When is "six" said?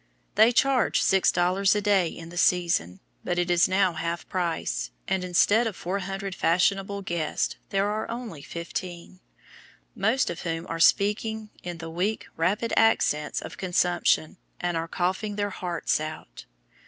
0.99-1.31